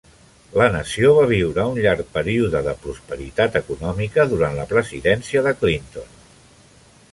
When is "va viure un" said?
1.17-1.77